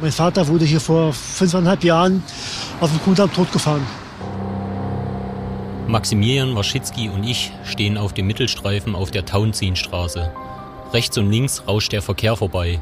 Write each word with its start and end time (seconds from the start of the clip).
Mein 0.00 0.12
Vater 0.12 0.46
wurde 0.46 0.64
hier 0.64 0.80
vor 0.80 1.12
fünfeinhalb 1.12 1.82
Jahren 1.82 2.22
auf 2.80 2.88
dem 2.88 3.02
Kudamm 3.02 3.32
totgefahren. 3.32 3.84
Maximilian 5.88 6.54
Waschitzki 6.54 7.08
und 7.08 7.24
ich 7.24 7.50
stehen 7.64 7.98
auf 7.98 8.12
dem 8.12 8.28
Mittelstreifen 8.28 8.94
auf 8.94 9.10
der 9.10 9.24
Tauentzienstraße. 9.24 10.30
Rechts 10.92 11.18
und 11.18 11.32
links 11.32 11.64
rauscht 11.66 11.90
der 11.90 12.02
Verkehr 12.02 12.36
vorbei. 12.36 12.78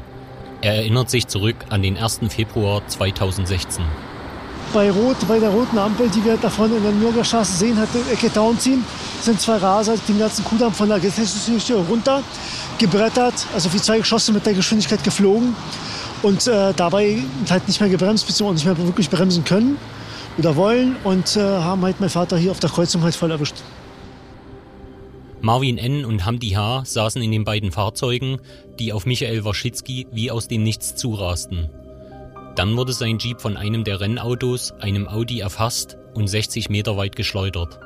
Er 0.61 0.75
erinnert 0.75 1.09
sich 1.09 1.25
zurück 1.25 1.55
an 1.69 1.81
den 1.81 1.97
1. 1.97 2.19
Februar 2.29 2.83
2016. 2.85 3.83
Bei 4.71 4.91
Rot, 4.91 5.17
bei 5.27 5.39
der 5.39 5.49
roten 5.49 5.79
Ampel, 5.79 6.09
die 6.09 6.23
wir 6.23 6.37
da 6.37 6.51
vorne 6.51 6.75
in 6.75 6.83
der 6.83 6.91
Nürnberger 6.91 7.23
Straße 7.23 7.53
sehen, 7.53 7.79
hat 7.79 7.89
der 7.95 8.13
Ecke 8.13 8.31
Tauentziehen, 8.31 8.83
sind 9.21 9.41
zwei 9.41 9.57
Raser 9.57 9.95
den 10.07 10.19
ganzen 10.19 10.45
Kudamm 10.45 10.73
von 10.73 10.89
der 10.89 10.99
Gesetzeslinie 10.99 11.83
runter 11.89 12.21
gebrettert, 12.77 13.33
also 13.55 13.73
wie 13.73 13.77
zwei 13.77 13.97
Geschosse 13.97 14.31
mit 14.33 14.45
der 14.45 14.53
Geschwindigkeit 14.53 15.03
geflogen 15.03 15.55
und 16.23 16.47
äh, 16.47 16.73
dabei 16.75 17.17
halt 17.49 17.67
nicht 17.67 17.79
mehr 17.79 17.89
gebremst, 17.89 18.27
beziehungsweise 18.27 18.67
nicht 18.67 18.77
mehr 18.77 18.87
wirklich 18.87 19.09
bremsen 19.09 19.43
können 19.43 19.77
oder 20.37 20.55
wollen 20.55 20.95
und 21.03 21.35
äh, 21.35 21.39
haben 21.39 21.81
halt 21.83 21.99
meinen 21.99 22.09
Vater 22.09 22.37
hier 22.37 22.51
auf 22.51 22.59
der 22.59 22.69
Kreuzung 22.69 23.03
halt 23.03 23.15
voll 23.15 23.31
erwischt. 23.31 23.55
Marvin 25.41 25.77
N. 25.77 26.03
und 26.03 26.25
Hamdi 26.25 26.49
H. 26.49 26.83
saßen 26.85 27.21
in 27.21 27.31
den 27.31 27.43
beiden 27.43 27.71
Fahrzeugen, 27.71 28.39
die 28.79 28.91
auf 28.91 29.05
Michael 29.05 29.45
Waschitzki 29.45 30.07
wie 30.11 30.31
aus 30.31 30.47
dem 30.47 30.63
Nichts 30.63 30.95
zurasten. 30.95 31.69
Dann 32.55 32.75
wurde 32.75 32.91
sein 32.91 33.19
Jeep 33.19 33.39
von 33.39 33.55
einem 33.55 33.83
der 33.83 34.01
Rennautos, 34.01 34.73
einem 34.79 35.07
Audi, 35.07 35.39
erfasst 35.39 35.97
und 36.15 36.27
60 36.27 36.69
Meter 36.69 36.97
weit 36.97 37.15
geschleudert. 37.15 37.79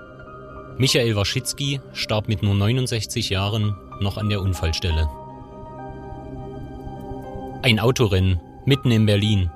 Michael 0.77 1.15
Waschitzki 1.17 1.81
starb 1.91 2.29
mit 2.29 2.41
nur 2.41 2.55
69 2.55 3.29
Jahren 3.29 3.75
noch 3.99 4.17
an 4.17 4.29
der 4.29 4.41
Unfallstelle. 4.41 5.09
Ein 7.63 7.79
Autorennen 7.79 8.41
mitten 8.65 8.89
in 8.89 9.05
Berlin. 9.05 9.51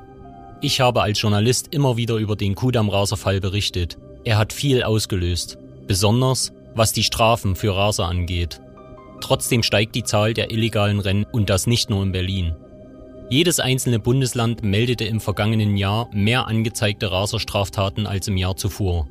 Ich 0.62 0.80
habe 0.80 1.02
als 1.02 1.20
Journalist 1.20 1.74
immer 1.74 1.98
wieder 1.98 2.18
über 2.18 2.36
den 2.36 2.54
Kudamm-Raserfall 2.54 3.42
berichtet. 3.42 3.98
Er 4.24 4.38
hat 4.38 4.54
viel 4.54 4.84
ausgelöst, 4.84 5.58
besonders 5.88 6.54
was 6.76 6.94
die 6.94 7.02
Strafen 7.02 7.56
für 7.56 7.76
Raser 7.76 8.06
angeht. 8.06 8.62
Trotzdem 9.22 9.64
steigt 9.64 9.96
die 9.96 10.04
Zahl 10.04 10.36
der 10.36 10.52
illegalen 10.52 11.00
Rennen 11.00 11.26
und 11.32 11.50
das 11.50 11.66
nicht 11.66 11.90
nur 11.90 12.04
in 12.04 12.12
Berlin. 12.12 12.56
Jedes 13.32 13.60
einzelne 13.60 13.98
Bundesland 13.98 14.64
meldete 14.64 15.06
im 15.06 15.20
vergangenen 15.20 15.76
Jahr 15.76 16.08
mehr 16.14 16.46
angezeigte 16.46 17.12
Raserstraftaten 17.12 18.06
als 18.06 18.28
im 18.28 18.38
Jahr 18.38 18.56
zuvor. 18.56 19.08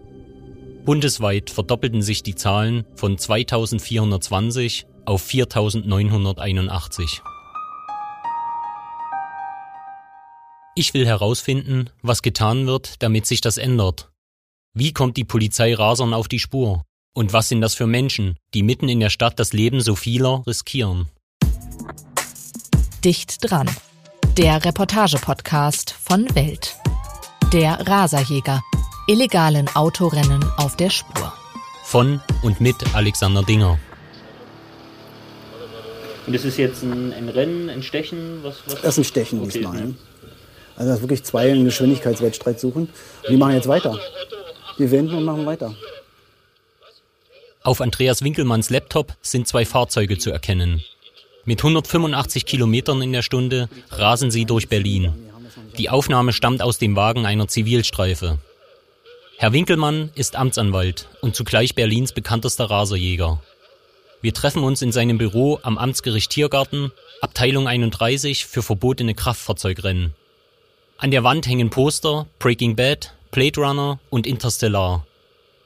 Bundesweit 0.84 1.50
verdoppelten 1.50 2.02
sich 2.02 2.22
die 2.22 2.36
Zahlen 2.36 2.84
von 2.94 3.18
2420 3.18 4.86
auf 5.04 5.22
4981. 5.22 7.22
Ich 10.76 10.92
will 10.92 11.06
herausfinden, 11.06 11.88
was 12.02 12.20
getan 12.20 12.66
wird, 12.66 13.00
damit 13.00 13.26
sich 13.26 13.40
das 13.40 13.58
ändert. 13.58 14.10
Wie 14.76 14.92
kommt 14.92 15.16
die 15.16 15.22
Polizei 15.22 15.72
Rasern 15.72 16.12
auf 16.12 16.26
die 16.26 16.40
Spur? 16.40 16.82
Und 17.14 17.32
was 17.32 17.48
sind 17.48 17.60
das 17.60 17.74
für 17.74 17.86
Menschen, 17.86 18.36
die 18.54 18.64
mitten 18.64 18.88
in 18.88 18.98
der 18.98 19.10
Stadt 19.10 19.38
das 19.38 19.52
Leben 19.52 19.80
so 19.80 19.94
vieler 19.94 20.42
riskieren? 20.48 21.06
Dicht 23.04 23.48
dran. 23.48 23.70
Der 24.36 24.64
Reportage-Podcast 24.64 25.92
von 25.92 26.26
Welt. 26.34 26.74
Der 27.52 27.86
Raserjäger. 27.86 28.60
Illegalen 29.06 29.68
Autorennen 29.76 30.44
auf 30.56 30.74
der 30.74 30.90
Spur. 30.90 31.32
Von 31.84 32.20
und 32.42 32.60
mit 32.60 32.96
Alexander 32.96 33.44
Dinger. 33.44 33.78
Und 36.26 36.32
das 36.32 36.44
ist 36.44 36.56
jetzt 36.56 36.82
ein, 36.82 37.12
ein 37.12 37.28
Rennen, 37.28 37.70
ein 37.70 37.84
Stechen? 37.84 38.42
Was, 38.42 38.56
was? 38.66 38.80
Das 38.80 38.94
ist 38.94 38.98
ein 38.98 39.04
Stechen 39.04 39.40
okay. 39.40 39.50
diesmal. 39.52 39.94
Also 40.76 40.90
das 40.90 41.00
wirklich 41.00 41.24
zwei 41.24 41.50
einen 41.50 41.64
Geschwindigkeitswettstreit 41.64 42.60
suchen. 42.60 42.88
Und 43.22 43.30
die 43.30 43.36
machen 43.36 43.54
jetzt 43.54 43.68
weiter. 43.68 43.98
Die 44.78 44.90
wenden 44.90 45.14
und 45.14 45.24
machen 45.24 45.46
weiter. 45.46 45.74
Auf 47.62 47.80
Andreas 47.80 48.22
Winkelmanns 48.22 48.70
Laptop 48.70 49.14
sind 49.22 49.48
zwei 49.48 49.64
Fahrzeuge 49.64 50.18
zu 50.18 50.30
erkennen. 50.30 50.82
Mit 51.44 51.60
185 51.60 52.46
Kilometern 52.46 53.02
in 53.02 53.12
der 53.12 53.22
Stunde 53.22 53.68
rasen 53.90 54.30
sie 54.30 54.44
durch 54.44 54.68
Berlin. 54.68 55.12
Die 55.78 55.90
Aufnahme 55.90 56.32
stammt 56.32 56.62
aus 56.62 56.78
dem 56.78 56.96
Wagen 56.96 57.26
einer 57.26 57.48
Zivilstreife. 57.48 58.38
Herr 59.36 59.52
Winkelmann 59.52 60.10
ist 60.14 60.36
Amtsanwalt 60.36 61.08
und 61.20 61.34
zugleich 61.34 61.74
Berlins 61.74 62.12
bekanntester 62.12 62.70
Raserjäger. 62.70 63.42
Wir 64.20 64.32
treffen 64.32 64.62
uns 64.62 64.80
in 64.80 64.92
seinem 64.92 65.18
Büro 65.18 65.58
am 65.62 65.76
Amtsgericht 65.76 66.30
Tiergarten, 66.30 66.92
Abteilung 67.20 67.68
31 67.68 68.46
für 68.46 68.62
verbotene 68.62 69.14
Kraftfahrzeugrennen. 69.14 70.14
An 70.96 71.10
der 71.10 71.24
Wand 71.24 71.46
hängen 71.46 71.70
Poster, 71.70 72.26
Breaking 72.38 72.76
Bad, 72.76 73.14
Blade 73.30 73.60
Runner 73.60 73.98
und 74.10 74.26
Interstellar. 74.26 75.04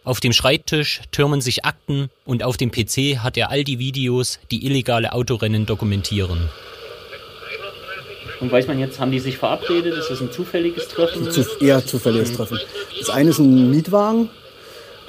Auf 0.03 0.21
dem 0.21 0.33
Schreibtisch 0.33 1.03
türmen 1.12 1.43
sich 1.43 1.65
Akten 1.66 2.09
und 2.25 2.43
auf 2.43 2.56
dem 2.56 2.71
PC 2.71 3.19
hat 3.19 3.37
er 3.37 3.50
all 3.50 3.62
die 3.62 3.78
Videos, 3.78 4.38
die 4.50 4.65
illegale 4.65 5.12
Autorennen 5.12 5.67
dokumentieren. 5.67 6.49
Und 8.41 8.50
weiß 8.50 8.69
man 8.69 8.78
jetzt, 8.78 9.00
haben 9.00 9.11
die 9.11 9.21
sich 9.21 9.37
verabredet? 9.37 9.99
Ist 9.99 10.11
das 10.11 10.21
ein 10.21 10.33
zufälliges 10.33 10.88
Treffen? 10.88 11.31
Zu, 11.31 11.44
eher 11.61 11.84
zufälliges 11.84 12.33
Treffen. 12.33 12.59
Das 12.99 13.11
eine 13.11 13.31
ist 13.31 13.38
ein 13.38 13.71
Mietwagen, 13.71 14.31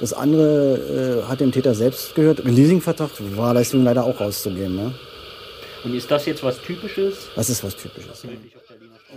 das 0.00 0.12
andere 0.12 1.22
äh, 1.24 1.28
hat 1.28 1.40
dem 1.40 1.52
Täter 1.52 1.74
selbst 1.74 2.14
gehört. 2.14 2.44
Ein 2.44 2.54
Leasingvertrag 2.54 3.10
war 3.36 3.54
deswegen 3.54 3.84
leider 3.84 4.04
auch 4.04 4.20
rauszugehen. 4.20 4.76
Ne? 4.76 4.94
Und 5.84 5.94
ist 5.94 6.10
das 6.10 6.26
jetzt 6.26 6.42
was 6.42 6.60
Typisches? 6.60 7.28
Das 7.36 7.48
ist 7.48 7.64
was 7.64 7.76
Typisches. 7.76 8.22
Ja. 8.24 8.59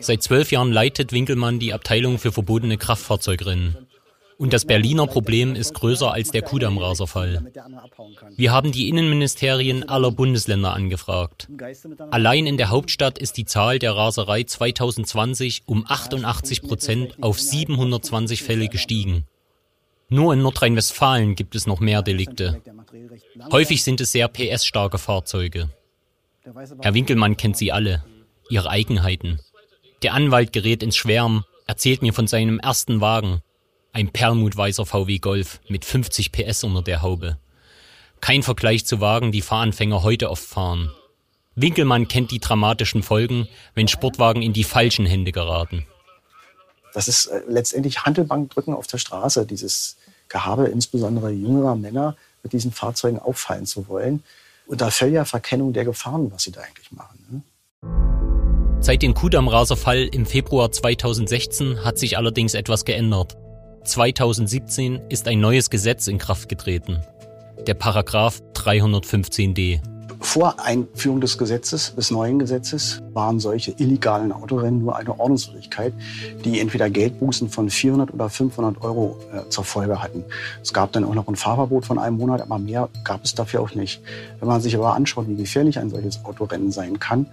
Seit 0.04 0.22
zwölf 0.22 0.52
Jahren 0.52 0.74
leitet 0.74 1.14
Winkelmann 1.14 1.60
die 1.60 1.74
Abteilung 1.74 2.20
für 2.20 2.34
verbotene 2.34 2.78
Kraftfahrzeugrennen. 2.78 3.88
Und 4.38 4.52
das 4.52 4.66
Berliner 4.66 5.08
Problem 5.08 5.56
ist 5.56 5.74
größer 5.76 6.12
als 6.12 6.32
der 6.32 6.42
Kudamm-Raserfall. 6.42 7.54
Wir 8.36 8.52
haben 8.52 8.74
die 8.74 8.90
Innenministerien 8.90 9.88
aller 9.88 10.12
Bundesländer 10.12 10.74
angefragt. 10.74 11.48
Allein 12.12 12.46
in 12.46 12.58
der 12.58 12.70
Hauptstadt 12.70 13.18
ist 13.18 13.38
die 13.38 13.46
Zahl 13.46 13.80
der 13.80 13.96
Raserei 13.96 14.44
2020 14.44 15.64
um 15.68 15.86
88 15.88 16.62
Prozent 16.64 17.24
auf 17.24 17.40
720 17.40 18.44
Fälle 18.44 18.68
gestiegen. 18.68 19.26
Nur 20.10 20.34
in 20.34 20.42
Nordrhein-Westfalen 20.42 21.36
gibt 21.36 21.56
es 21.56 21.66
noch 21.66 21.80
mehr 21.80 22.02
Delikte. 22.02 22.62
Häufig 23.54 23.84
sind 23.84 24.02
es 24.02 24.12
sehr 24.12 24.28
PS-starke 24.28 24.98
Fahrzeuge. 24.98 25.70
Herr 26.82 26.94
Winkelmann 26.94 27.38
kennt 27.38 27.56
sie 27.56 27.72
alle, 27.72 28.04
ihre 28.50 28.70
Eigenheiten. 28.70 29.40
Der 30.04 30.14
Anwalt 30.14 30.52
gerät 30.52 30.84
ins 30.84 30.98
Schwärmen, 30.98 31.46
erzählt 31.66 32.02
mir 32.02 32.14
von 32.14 32.28
seinem 32.28 32.60
ersten 32.60 33.00
Wagen, 33.00 33.42
ein 33.94 34.12
perlmutweißer 34.12 34.86
VW 34.86 35.20
Golf 35.20 35.62
mit 35.70 35.86
50 35.86 36.34
PS 36.34 36.66
unter 36.66 36.82
der 36.82 37.02
Haube. 37.02 37.38
Kein 38.20 38.44
Vergleich 38.44 38.86
zu 38.86 39.00
Wagen, 39.00 39.32
die 39.32 39.42
Fahranfänger 39.42 40.04
heute 40.04 40.30
oft 40.30 40.44
fahren. 40.44 40.92
Winkelmann 41.56 42.10
kennt 42.10 42.32
die 42.32 42.40
dramatischen 42.40 43.02
Folgen, 43.02 43.48
wenn 43.76 43.88
Sportwagen 43.88 44.42
in 44.42 44.52
die 44.52 44.66
falschen 44.66 45.06
Hände 45.06 45.32
geraten. 45.32 45.86
Das 46.94 47.08
ist 47.08 47.28
äh, 47.28 47.42
letztendlich 47.48 48.04
Handelbankdrücken 48.04 48.74
auf 48.74 48.88
der 48.88 48.98
Straße, 48.98 49.46
dieses 49.46 49.96
Gehabe 50.28 50.68
insbesondere 50.68 51.32
jüngerer 51.32 51.76
Männer 51.76 52.18
mit 52.42 52.52
diesen 52.52 52.74
Fahrzeugen 52.74 53.20
auffallen 53.20 53.66
zu 53.66 53.88
wollen. 53.88 54.22
Unter 54.66 54.92
völliger 54.92 55.24
Verkennung 55.24 55.72
der 55.72 55.86
Gefahren, 55.86 56.30
was 56.32 56.44
sie 56.44 56.52
da 56.52 56.62
eigentlich 56.62 56.92
machen. 56.92 57.44
Seit 58.84 59.02
dem 59.02 59.14
Kudamm-Raserfall 59.14 60.10
im 60.12 60.26
Februar 60.26 60.70
2016 60.70 61.86
hat 61.86 61.98
sich 61.98 62.18
allerdings 62.18 62.54
etwas 62.54 62.84
geändert. 62.84 63.38
2017 63.86 65.04
ist 65.08 65.26
ein 65.30 65.40
neues 65.40 65.70
Gesetz 65.70 66.08
in 66.08 66.18
Kraft 66.18 66.50
getreten. 66.50 67.00
Der 67.66 67.76
Paragraph 67.76 68.42
315d. 68.54 69.80
Vor 70.24 70.56
Einführung 70.58 71.20
des 71.22 71.38
Gesetzes, 71.38 71.94
des 71.96 72.10
neuen 72.10 72.40
Gesetzes, 72.40 73.04
waren 73.14 73.40
solche 73.40 73.72
illegalen 73.78 74.32
Autorennen 74.32 74.80
nur 74.80 74.96
eine 74.96 75.20
Ordnungswidrigkeit, 75.20 75.94
die 76.44 76.60
entweder 76.60 76.90
Geldbußen 76.90 77.50
von 77.50 77.70
400 77.70 78.14
oder 78.14 78.30
500 78.30 78.82
Euro 78.82 79.20
äh, 79.32 79.48
zur 79.50 79.66
Folge 79.66 80.02
hatten. 80.02 80.24
Es 80.62 80.74
gab 80.74 80.94
dann 80.94 81.04
auch 81.04 81.14
noch 81.14 81.28
ein 81.28 81.36
Fahrverbot 81.36 81.86
von 81.86 82.00
einem 82.00 82.18
Monat, 82.18 82.42
aber 82.42 82.58
mehr 82.58 82.90
gab 83.04 83.24
es 83.26 83.36
dafür 83.36 83.62
auch 83.62 83.76
nicht. 83.76 84.02
Wenn 84.40 84.48
man 84.48 84.62
sich 84.62 84.76
aber 84.76 84.96
anschaut, 84.96 85.28
wie 85.28 85.36
gefährlich 85.36 85.78
ein 85.78 85.90
solches 85.90 86.24
Autorennen 86.24 86.72
sein 86.72 87.00
kann, 87.00 87.28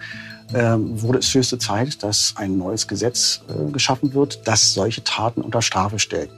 äh, 0.52 0.74
wurde 0.76 1.20
es 1.20 1.32
höchste 1.32 1.58
Zeit, 1.58 2.02
dass 2.02 2.34
ein 2.36 2.58
neues 2.58 2.88
Gesetz 2.88 3.40
äh, 3.48 3.70
geschaffen 3.70 4.12
wird, 4.14 4.46
das 4.46 4.74
solche 4.74 5.04
Taten 5.04 5.42
unter 5.42 5.62
Strafe 5.62 6.00
stellt. 6.00 6.30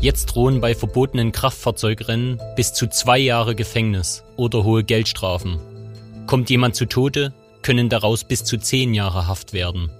Jetzt 0.00 0.26
drohen 0.26 0.60
bei 0.60 0.74
verbotenen 0.74 1.32
Kraftfahrzeugrennen 1.32 2.40
bis 2.54 2.72
zu 2.72 2.86
zwei 2.86 3.18
Jahre 3.18 3.54
Gefängnis 3.54 4.22
oder 4.36 4.62
hohe 4.64 4.84
Geldstrafen. 4.84 5.58
Kommt 6.30 6.48
jemand 6.48 6.76
zu 6.76 6.86
Tode, 6.86 7.34
können 7.60 7.88
daraus 7.88 8.22
bis 8.22 8.44
zu 8.44 8.56
zehn 8.56 8.94
Jahre 8.94 9.26
Haft 9.26 9.52
werden. 9.52 9.90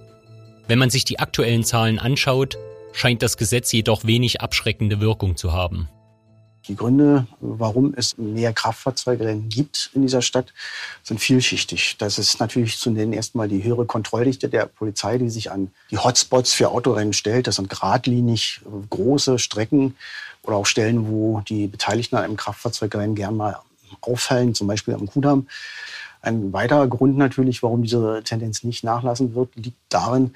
Wenn 0.69 0.79
man 0.79 0.89
sich 0.89 1.05
die 1.05 1.19
aktuellen 1.19 1.65
Zahlen 1.65 1.99
anschaut, 1.99 2.57
scheint 2.93 3.23
das 3.23 3.37
Gesetz 3.37 3.73
jedoch 3.73 4.05
wenig 4.05 4.41
abschreckende 4.41 5.01
Wirkung 5.01 5.37
zu 5.37 5.53
haben. 5.53 5.89
Die 6.69 6.77
Gründe, 6.77 7.27
warum 7.41 7.95
es 7.97 8.17
mehr 8.17 8.53
Kraftfahrzeugrennen 8.53 9.49
gibt 9.49 9.91
in 9.93 10.03
dieser 10.03 10.23
Stadt, 10.23 10.53
sind 11.03 11.19
vielschichtig. 11.19 11.97
Das 11.99 12.17
ist 12.17 12.39
natürlich 12.39 12.79
zu 12.79 12.91
nennen 12.91 13.13
erstmal 13.13 13.49
die 13.49 13.65
höhere 13.65 13.85
Kontrolldichte 13.85 14.49
der 14.49 14.67
Polizei, 14.67 15.19
die 15.19 15.31
sich 15.31 15.51
an 15.51 15.73
die 15.91 15.99
Hotspots 15.99 16.53
für 16.53 16.69
Autorennen 16.69 17.13
stellt. 17.13 17.49
Das 17.49 17.57
sind 17.57 17.69
geradlinig 17.69 18.61
große 18.89 19.41
Strecken 19.41 19.97
oder 20.45 20.59
auch 20.59 20.67
Stellen, 20.67 21.09
wo 21.09 21.41
die 21.41 21.67
Beteiligten 21.67 22.15
an 22.15 22.23
einem 22.23 22.37
Kraftfahrzeugrennen 22.37 23.17
gern 23.17 23.37
mal 23.37 23.59
auffallen, 24.01 24.55
zum 24.55 24.69
Beispiel 24.69 24.95
am 24.95 25.09
Kudamm. 25.09 25.49
Ein 26.23 26.53
weiterer 26.53 26.87
Grund 26.87 27.17
natürlich, 27.17 27.63
warum 27.63 27.83
diese 27.83 28.23
Tendenz 28.23 28.63
nicht 28.63 28.85
nachlassen 28.85 29.35
wird, 29.35 29.57
liegt 29.57 29.79
darin, 29.89 30.35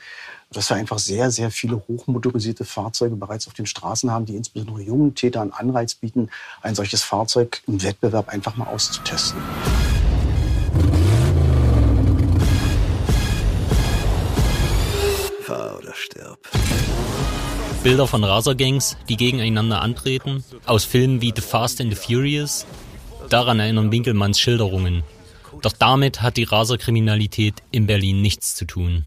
dass 0.51 0.71
wir 0.71 0.77
einfach 0.77 0.99
sehr, 0.99 1.31
sehr 1.31 1.51
viele 1.51 1.83
hochmotorisierte 1.87 2.65
Fahrzeuge 2.65 3.17
bereits 3.17 3.47
auf 3.49 3.53
den 3.53 3.67
Straßen 3.67 4.11
haben, 4.11 4.25
die 4.25 4.35
insbesondere 4.35 4.81
jungen 4.81 5.15
Tätern 5.15 5.51
Anreiz 5.51 5.95
bieten, 5.95 6.31
ein 6.63 6.75
solches 6.75 7.03
Fahrzeug 7.03 7.61
im 7.67 7.83
Wettbewerb 7.83 8.31
einfach 8.31 8.57
mal 8.57 8.67
auszutesten. 8.69 9.39
Fahr 15.43 15.77
oder 15.79 15.93
stirb. 15.93 16.39
Bilder 17.83 18.07
von 18.07 18.25
Rasergangs, 18.25 18.97
die 19.11 19.19
gegeneinander 19.19 19.83
antreten, 19.83 20.43
aus 20.65 20.85
Filmen 20.85 21.21
wie 21.21 21.35
The 21.37 21.43
Fast 21.43 21.83
and 21.83 21.95
the 21.95 21.97
Furious. 21.97 22.65
Daran 23.29 23.61
erinnern 23.61 23.93
Winkelmanns 23.93 24.41
Schilderungen. 24.41 25.03
Doch 25.63 25.73
damit 25.73 26.23
hat 26.23 26.37
die 26.37 26.45
Raserkriminalität 26.45 27.63
in 27.71 27.87
Berlin 27.87 28.23
nichts 28.23 28.55
zu 28.55 28.65
tun. 28.65 29.05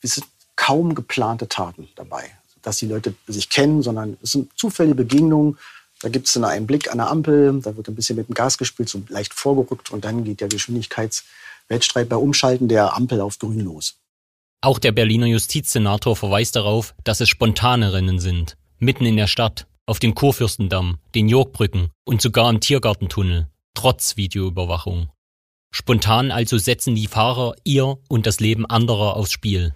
Es 0.00 0.16
sind 0.16 0.26
kaum 0.56 0.94
geplante 0.94 1.48
Taten 1.48 1.88
dabei, 1.94 2.30
dass 2.62 2.78
die 2.78 2.86
Leute 2.86 3.14
sich 3.26 3.48
kennen, 3.48 3.82
sondern 3.82 4.16
es 4.22 4.32
sind 4.32 4.50
zufällige 4.58 4.96
Begegnungen. 4.96 5.58
Da 6.00 6.08
gibt 6.08 6.28
es 6.28 6.36
einen 6.36 6.66
Blick 6.66 6.90
an 6.90 6.98
der 6.98 7.10
Ampel, 7.10 7.60
da 7.60 7.76
wird 7.76 7.88
ein 7.88 7.94
bisschen 7.94 8.16
mit 8.16 8.28
dem 8.28 8.34
Gas 8.34 8.58
gespielt, 8.58 8.88
so 8.88 9.02
leicht 9.08 9.34
vorgerückt 9.34 9.90
und 9.90 10.04
dann 10.04 10.24
geht 10.24 10.40
der 10.40 10.48
Geschwindigkeitswettstreit 10.48 12.08
bei 12.08 12.16
Umschalten 12.16 12.68
der 12.68 12.94
Ampel 12.96 13.20
auf 13.20 13.38
grün 13.38 13.60
los. 13.60 13.96
Auch 14.60 14.78
der 14.78 14.92
Berliner 14.92 15.26
Justizsenator 15.26 16.16
verweist 16.16 16.56
darauf, 16.56 16.94
dass 17.04 17.20
es 17.20 17.28
spontane 17.28 17.92
Rennen 17.92 18.18
sind. 18.18 18.56
Mitten 18.78 19.06
in 19.06 19.16
der 19.16 19.28
Stadt, 19.28 19.66
auf 19.86 20.00
dem 20.00 20.14
Kurfürstendamm, 20.14 20.98
den 21.14 21.28
Yorkbrücken 21.28 21.90
und 22.04 22.20
sogar 22.20 22.50
im 22.50 22.60
Tiergartentunnel, 22.60 23.48
trotz 23.74 24.16
Videoüberwachung. 24.16 25.10
Spontan 25.70 26.30
also 26.30 26.58
setzen 26.58 26.94
die 26.94 27.06
Fahrer 27.06 27.54
ihr 27.64 27.98
und 28.08 28.26
das 28.26 28.40
Leben 28.40 28.66
anderer 28.66 29.16
aufs 29.16 29.32
Spiel. 29.32 29.74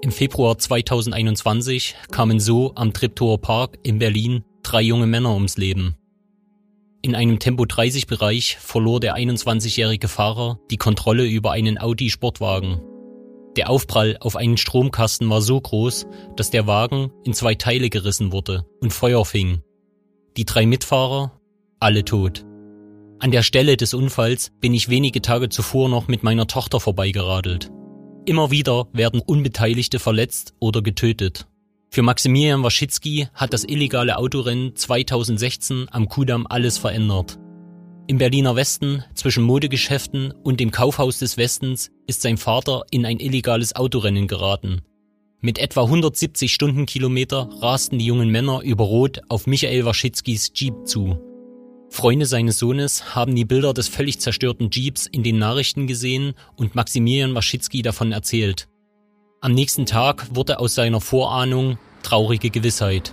Im 0.00 0.12
Februar 0.12 0.56
2021 0.56 1.94
kamen 2.10 2.40
so 2.40 2.72
am 2.74 2.94
Treptower 2.94 3.38
Park 3.38 3.78
in 3.82 3.98
Berlin 3.98 4.44
drei 4.62 4.80
junge 4.80 5.06
Männer 5.06 5.34
ums 5.34 5.58
Leben. 5.58 5.96
In 7.02 7.14
einem 7.14 7.38
Tempo-30-Bereich 7.38 8.56
verlor 8.58 9.00
der 9.00 9.16
21-jährige 9.16 10.08
Fahrer 10.08 10.58
die 10.70 10.78
Kontrolle 10.78 11.26
über 11.26 11.52
einen 11.52 11.78
Audi-Sportwagen. 11.78 12.80
Der 13.56 13.70
Aufprall 13.70 14.16
auf 14.20 14.36
einen 14.36 14.56
Stromkasten 14.56 15.28
war 15.28 15.42
so 15.42 15.60
groß, 15.60 16.06
dass 16.36 16.50
der 16.50 16.66
Wagen 16.66 17.10
in 17.24 17.34
zwei 17.34 17.54
Teile 17.54 17.90
gerissen 17.90 18.32
wurde 18.32 18.64
und 18.80 18.92
Feuer 18.92 19.24
fing. 19.24 19.62
Die 20.36 20.44
drei 20.44 20.66
Mitfahrer, 20.66 21.32
alle 21.80 22.04
tot. 22.04 22.44
An 23.20 23.32
der 23.32 23.42
Stelle 23.42 23.76
des 23.76 23.94
Unfalls 23.94 24.52
bin 24.60 24.74
ich 24.74 24.88
wenige 24.88 25.20
Tage 25.20 25.48
zuvor 25.48 25.88
noch 25.88 26.06
mit 26.06 26.22
meiner 26.22 26.46
Tochter 26.46 26.78
vorbeigeradelt. 26.78 27.72
Immer 28.26 28.50
wieder 28.50 28.86
werden 28.92 29.20
Unbeteiligte 29.20 29.98
verletzt 29.98 30.54
oder 30.60 30.82
getötet. 30.82 31.48
Für 31.90 32.02
Maximilian 32.02 32.62
Waschitzki 32.62 33.28
hat 33.32 33.52
das 33.52 33.64
illegale 33.64 34.18
Autorennen 34.18 34.76
2016 34.76 35.86
am 35.90 36.08
Kudamm 36.08 36.46
alles 36.48 36.78
verändert. 36.78 37.38
Im 38.10 38.16
Berliner 38.16 38.56
Westen, 38.56 39.04
zwischen 39.12 39.44
Modegeschäften 39.44 40.32
und 40.42 40.60
dem 40.60 40.70
Kaufhaus 40.70 41.18
des 41.18 41.36
Westens, 41.36 41.90
ist 42.06 42.22
sein 42.22 42.38
Vater 42.38 42.84
in 42.90 43.04
ein 43.04 43.20
illegales 43.20 43.76
Autorennen 43.76 44.26
geraten. 44.26 44.80
Mit 45.42 45.58
etwa 45.58 45.82
170 45.82 46.50
Stundenkilometer 46.50 47.50
rasten 47.60 47.98
die 47.98 48.06
jungen 48.06 48.30
Männer 48.30 48.62
über 48.62 48.84
Rot 48.84 49.20
auf 49.28 49.46
Michael 49.46 49.84
Waschitzkis 49.84 50.52
Jeep 50.54 50.86
zu. 50.86 51.18
Freunde 51.90 52.24
seines 52.24 52.58
Sohnes 52.58 53.14
haben 53.14 53.36
die 53.36 53.44
Bilder 53.44 53.74
des 53.74 53.88
völlig 53.88 54.20
zerstörten 54.20 54.70
Jeeps 54.70 55.06
in 55.06 55.22
den 55.22 55.38
Nachrichten 55.38 55.86
gesehen 55.86 56.32
und 56.56 56.74
Maximilian 56.74 57.34
Waschitzki 57.34 57.82
davon 57.82 58.12
erzählt. 58.12 58.68
Am 59.42 59.52
nächsten 59.52 59.84
Tag 59.84 60.34
wurde 60.34 60.60
aus 60.60 60.74
seiner 60.74 61.02
Vorahnung 61.02 61.76
traurige 62.02 62.48
Gewissheit. 62.48 63.12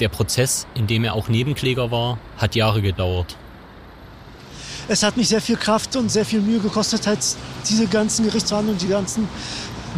Der 0.00 0.08
Prozess, 0.08 0.66
in 0.74 0.88
dem 0.88 1.04
er 1.04 1.14
auch 1.14 1.28
Nebenkläger 1.28 1.92
war, 1.92 2.18
hat 2.36 2.56
Jahre 2.56 2.82
gedauert. 2.82 3.36
Es 4.92 5.02
hat 5.02 5.16
mich 5.16 5.28
sehr 5.28 5.40
viel 5.40 5.56
Kraft 5.56 5.96
und 5.96 6.10
sehr 6.10 6.26
viel 6.26 6.42
Mühe 6.42 6.58
gekostet, 6.58 7.06
halt 7.06 7.20
diese 7.66 7.86
ganzen 7.86 8.26
Gerichtsverhandlungen, 8.26 8.78
die 8.78 8.88
ganzen 8.88 9.26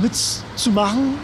mitzumachen, 0.00 1.16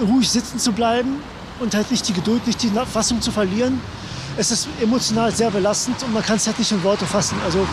ruhig 0.00 0.30
sitzen 0.30 0.58
zu 0.58 0.72
bleiben 0.72 1.18
und 1.58 1.74
halt 1.74 1.90
nicht 1.90 2.08
die 2.08 2.14
Geduld, 2.14 2.46
nicht 2.46 2.62
die 2.62 2.70
Fassung 2.90 3.20
zu 3.20 3.32
verlieren. 3.32 3.82
Es 4.38 4.50
ist 4.50 4.66
emotional 4.80 5.30
sehr 5.30 5.50
belastend 5.50 6.02
und 6.04 6.14
man 6.14 6.22
kann 6.22 6.36
es 6.36 6.46
halt 6.46 6.58
nicht 6.58 6.72
in 6.72 6.82
Worte 6.82 7.04
fassen. 7.04 7.36
Also 7.44 7.66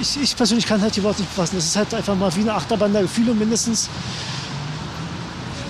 ich, 0.00 0.18
ich 0.22 0.34
persönlich 0.34 0.64
kann 0.64 0.80
halt 0.80 0.96
die 0.96 1.02
Worte 1.02 1.20
nicht 1.20 1.34
fassen. 1.34 1.58
Es 1.58 1.66
ist 1.66 1.76
halt 1.76 1.92
einfach 1.92 2.16
mal 2.16 2.34
wie 2.36 2.40
eine 2.40 2.54
Achterbahn 2.54 2.94
der 2.94 3.02
Gefühle 3.02 3.34
mindestens. 3.34 3.90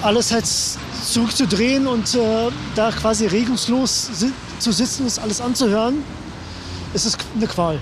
Alles 0.02 0.30
halt 0.30 0.46
zurückzudrehen 0.46 1.88
und 1.88 2.14
äh, 2.14 2.48
da 2.76 2.92
quasi 2.92 3.26
regungslos 3.26 4.08
si 4.12 4.32
zu 4.60 4.70
sitzen, 4.70 5.04
ist 5.08 5.18
alles 5.18 5.40
anzuhören, 5.40 6.04
ist 6.94 7.06
es 7.06 7.16
eine 7.34 7.48
Qual. 7.48 7.80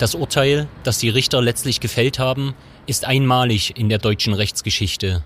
Das 0.00 0.14
Urteil, 0.14 0.66
das 0.82 0.96
die 0.96 1.10
Richter 1.10 1.42
letztlich 1.42 1.78
gefällt 1.78 2.18
haben, 2.18 2.54
ist 2.86 3.04
einmalig 3.04 3.76
in 3.76 3.90
der 3.90 3.98
deutschen 3.98 4.32
Rechtsgeschichte. 4.32 5.22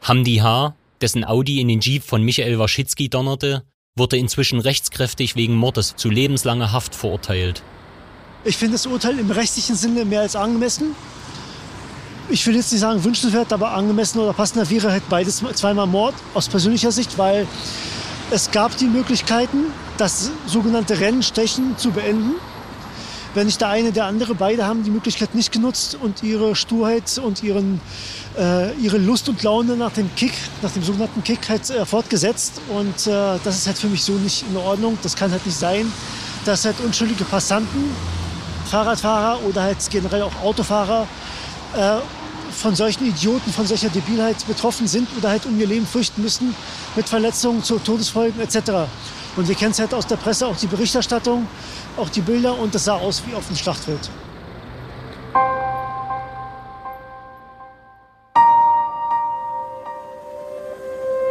Hamdi 0.00 0.36
H., 0.36 0.74
dessen 1.02 1.26
Audi 1.26 1.60
in 1.60 1.68
den 1.68 1.80
Jeep 1.80 2.02
von 2.02 2.22
Michael 2.22 2.58
Waschitzki 2.58 3.10
donnerte, 3.10 3.64
wurde 3.98 4.16
inzwischen 4.16 4.60
rechtskräftig 4.60 5.36
wegen 5.36 5.54
Mordes 5.54 5.94
zu 5.94 6.08
lebenslanger 6.08 6.72
Haft 6.72 6.94
verurteilt. 6.94 7.62
Ich 8.44 8.56
finde 8.56 8.76
das 8.76 8.86
Urteil 8.86 9.18
im 9.18 9.30
rechtlichen 9.30 9.76
Sinne 9.76 10.06
mehr 10.06 10.22
als 10.22 10.36
angemessen. 10.36 10.94
Ich 12.30 12.46
will 12.46 12.56
jetzt 12.56 12.72
nicht 12.72 12.80
sagen 12.80 13.04
wünschenswert, 13.04 13.52
aber 13.52 13.72
angemessen 13.72 14.20
oder 14.20 14.32
passender 14.32 14.70
wäre 14.70 14.90
halt 14.90 15.06
beides 15.10 15.44
zweimal 15.52 15.86
Mord 15.86 16.14
aus 16.32 16.48
persönlicher 16.48 16.92
Sicht, 16.92 17.18
weil 17.18 17.46
es 18.30 18.50
gab 18.52 18.74
die 18.78 18.86
Möglichkeiten, 18.86 19.66
das 19.98 20.30
sogenannte 20.46 20.98
Rennstechen 20.98 21.76
zu 21.76 21.90
beenden. 21.90 22.36
Wenn 23.38 23.46
nicht 23.46 23.60
der 23.60 23.68
eine, 23.68 23.92
der 23.92 24.06
andere, 24.06 24.34
beide 24.34 24.66
haben 24.66 24.82
die 24.82 24.90
Möglichkeit 24.90 25.32
nicht 25.36 25.52
genutzt 25.52 25.96
und 26.02 26.24
ihre 26.24 26.56
Sturheit 26.56 27.20
und 27.24 27.40
ihren, 27.44 27.80
äh, 28.36 28.74
ihre 28.78 28.98
Lust 28.98 29.28
und 29.28 29.40
Laune 29.44 29.76
nach 29.76 29.92
dem 29.92 30.12
Kick, 30.16 30.32
nach 30.60 30.72
dem 30.72 30.82
sogenannten 30.82 31.22
Kick 31.22 31.48
halt 31.48 31.70
äh, 31.70 31.86
fortgesetzt. 31.86 32.60
Und 32.68 33.06
äh, 33.06 33.38
das 33.44 33.58
ist 33.58 33.68
halt 33.68 33.78
für 33.78 33.86
mich 33.86 34.02
so 34.02 34.14
nicht 34.14 34.44
in 34.50 34.56
Ordnung. 34.56 34.98
Das 35.04 35.14
kann 35.14 35.30
halt 35.30 35.46
nicht 35.46 35.56
sein, 35.56 35.92
dass 36.46 36.64
halt 36.64 36.80
unschuldige 36.80 37.22
Passanten 37.22 37.94
Fahrradfahrer 38.68 39.38
oder 39.48 39.62
halt 39.62 39.78
generell 39.88 40.22
auch 40.22 40.34
Autofahrer 40.42 41.06
äh, 41.76 41.98
von 42.50 42.74
solchen 42.74 43.06
Idioten, 43.06 43.52
von 43.52 43.68
solcher 43.68 43.88
Debilheit 43.88 44.44
betroffen 44.48 44.88
sind 44.88 45.08
oder 45.16 45.28
halt 45.28 45.46
um 45.46 45.60
ihr 45.60 45.68
Leben 45.68 45.86
fürchten 45.86 46.22
müssen 46.22 46.56
mit 46.96 47.08
Verletzungen, 47.08 47.62
zu 47.62 47.78
Todesfolgen 47.78 48.40
etc. 48.40 48.88
Und 49.36 49.46
wir 49.46 49.54
kennen 49.54 49.70
es 49.70 49.78
halt 49.78 49.94
aus 49.94 50.08
der 50.08 50.16
Presse, 50.16 50.48
auch 50.48 50.56
die 50.56 50.66
Berichterstattung, 50.66 51.46
auch 51.98 52.08
die 52.08 52.20
Bilder 52.20 52.58
und 52.58 52.74
das 52.74 52.84
sah 52.84 52.96
aus 52.96 53.22
wie 53.26 53.34
auf 53.34 53.46
dem 53.46 53.56
Schlachtfeld. 53.56 54.10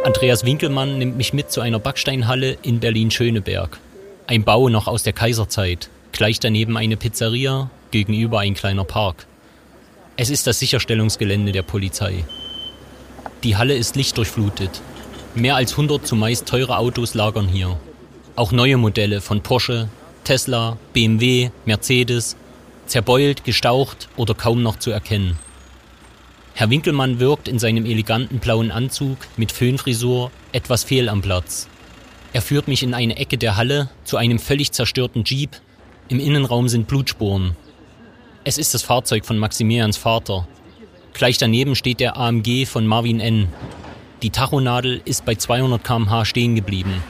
Andreas 0.04 0.44
Winkelmann 0.44 0.98
nimmt 0.98 1.16
mich 1.16 1.32
mit 1.32 1.50
zu 1.50 1.60
einer 1.60 1.78
Backsteinhalle 1.78 2.56
in 2.62 2.80
Berlin-Schöneberg. 2.80 3.78
Ein 4.26 4.44
Bau 4.44 4.68
noch 4.68 4.86
aus 4.86 5.02
der 5.02 5.12
Kaiserzeit. 5.12 5.90
Gleich 6.12 6.40
daneben 6.40 6.76
eine 6.76 6.96
Pizzeria, 6.96 7.68
gegenüber 7.90 8.40
ein 8.40 8.54
kleiner 8.54 8.84
Park. 8.84 9.26
Es 10.16 10.30
ist 10.30 10.46
das 10.46 10.58
Sicherstellungsgelände 10.58 11.52
der 11.52 11.62
Polizei. 11.62 12.24
Die 13.44 13.56
Halle 13.56 13.76
ist 13.76 13.96
lichtdurchflutet. 13.96 14.80
Mehr 15.34 15.56
als 15.56 15.72
100 15.72 16.06
zumeist 16.06 16.46
teure 16.46 16.78
Autos 16.78 17.14
lagern 17.14 17.46
hier. 17.46 17.78
Auch 18.34 18.50
neue 18.50 18.76
Modelle 18.78 19.20
von 19.20 19.42
Porsche, 19.42 19.88
Tesla, 20.28 20.76
BMW, 20.92 21.48
Mercedes, 21.64 22.36
zerbeult, 22.84 23.44
gestaucht 23.44 24.10
oder 24.18 24.34
kaum 24.34 24.62
noch 24.62 24.78
zu 24.78 24.90
erkennen. 24.90 25.38
Herr 26.52 26.68
Winkelmann 26.68 27.18
wirkt 27.18 27.48
in 27.48 27.58
seinem 27.58 27.86
eleganten 27.86 28.38
blauen 28.38 28.70
Anzug 28.70 29.16
mit 29.38 29.52
Föhnfrisur 29.52 30.30
etwas 30.52 30.84
fehl 30.84 31.08
am 31.08 31.22
Platz. 31.22 31.66
Er 32.34 32.42
führt 32.42 32.68
mich 32.68 32.82
in 32.82 32.92
eine 32.92 33.16
Ecke 33.16 33.38
der 33.38 33.56
Halle 33.56 33.88
zu 34.04 34.18
einem 34.18 34.38
völlig 34.38 34.70
zerstörten 34.72 35.24
Jeep 35.24 35.56
im 36.10 36.20
Innenraum 36.20 36.68
sind 36.68 36.88
Blutspuren. 36.88 37.56
Es 38.44 38.58
ist 38.58 38.74
das 38.74 38.82
Fahrzeug 38.82 39.24
von 39.24 39.38
Maximilians 39.38 39.96
Vater. 39.96 40.46
Gleich 41.14 41.38
daneben 41.38 41.74
steht 41.74 42.00
der 42.00 42.18
AMG 42.18 42.66
von 42.66 42.86
Marvin 42.86 43.20
N. 43.20 43.48
Die 44.20 44.28
Tachonadel 44.28 45.00
ist 45.06 45.24
bei 45.24 45.36
200 45.36 45.82
km/h 45.82 46.26
stehen 46.26 46.54
geblieben. 46.54 47.02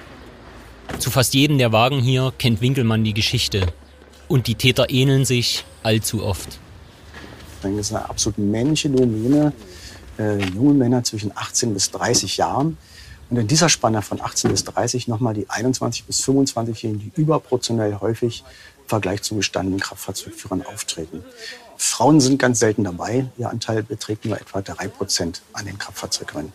Zu 0.99 1.11
fast 1.11 1.35
jedem 1.35 1.59
der 1.59 1.73
Wagen 1.73 2.01
hier 2.01 2.33
kennt 2.39 2.61
Winkelmann 2.61 3.05
die 3.05 3.15
Geschichte. 3.15 3.67
Und 4.27 4.47
die 4.47 4.55
Täter 4.55 4.91
ähneln 4.91 5.25
sich 5.25 5.65
allzu 5.83 6.25
oft. 6.25 6.59
Das 7.63 7.73
ist 7.73 7.95
eine 7.95 8.09
absolut 8.09 8.39
männliche 8.39 8.91
Domäne. 8.91 9.53
Äh, 10.19 10.39
junge 10.47 10.75
Männer 10.75 11.05
zwischen 11.05 11.33
18 11.35 11.75
bis 11.75 11.91
30 11.93 12.37
Jahren. 12.37 12.77
Und 13.31 13.37
in 13.37 13.47
dieser 13.47 13.69
Spanne 13.69 14.03
von 14.03 14.21
18 14.21 14.51
bis 14.51 14.65
30 14.65 15.07
nochmal 15.07 15.35
die 15.35 15.49
21 15.49 16.05
bis 16.05 16.23
25-Jährigen, 16.27 16.99
die 17.01 17.21
überproportionell 17.21 17.99
häufig 18.01 18.43
im 18.83 18.89
Vergleich 18.89 19.23
zu 19.23 19.37
gestandenen 19.37 19.81
Kraftfahrzeugführern 19.81 20.65
auftreten. 20.65 21.23
Frauen 21.77 22.21
sind 22.21 22.39
ganz 22.39 22.59
selten 22.59 22.85
dabei. 22.85 23.27
Ihr 23.37 23.51
Anteil 23.51 23.83
beträgt 23.83 24.25
nur 24.25 24.41
etwa 24.41 24.63
3 24.63 24.89
Prozent 24.89 25.43
an 25.53 25.67
den 25.67 25.79
Kraftfahrzeugrennen. 25.79 26.53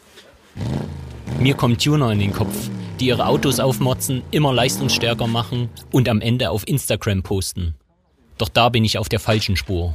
Mir 1.40 1.56
kommt 1.56 1.84
Tuner 1.84 2.12
in 2.12 2.20
den 2.20 2.34
Kopf, 2.34 2.56
die 3.04 3.10
ihre 3.10 3.26
Autos 3.26 3.60
aufmotzen, 3.60 4.24
immer 4.32 4.54
leistungsstärker 4.54 5.28
machen 5.28 5.70
und 5.92 6.08
am 6.08 6.22
Ende 6.22 6.50
auf 6.50 6.66
Instagram 6.66 7.22
posten. 7.22 7.76
Doch 8.38 8.48
da 8.48 8.70
bin 8.70 8.86
ich 8.86 8.98
auf 8.98 9.10
der 9.10 9.20
falschen 9.20 9.58
Spur. 9.58 9.94